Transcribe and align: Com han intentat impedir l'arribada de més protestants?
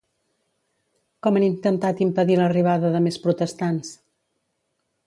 Com 1.27 1.37
han 1.39 1.45
intentat 1.49 2.03
impedir 2.07 2.39
l'arribada 2.41 2.93
de 2.97 3.05
més 3.11 3.21
protestants? 3.29 3.95